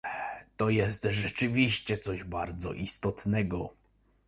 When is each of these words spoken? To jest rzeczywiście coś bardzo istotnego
To 0.57 0.69
jest 0.69 1.03
rzeczywiście 1.03 1.97
coś 1.97 2.23
bardzo 2.23 2.73
istotnego 2.73 3.69